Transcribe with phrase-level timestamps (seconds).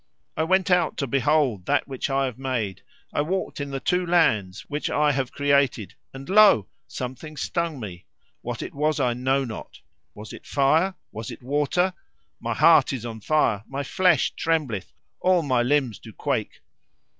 [0.35, 2.81] I went out to behold that which I have made,
[3.13, 6.65] I walked in the two lands which I have created, and lo!
[6.87, 8.07] something stung me.
[8.41, 9.81] What it was, I know not.
[10.15, 10.95] Was it fire?
[11.11, 11.93] was it water?
[12.39, 16.61] My heart is on fire, my flesh trembleth, all my limbs do quake.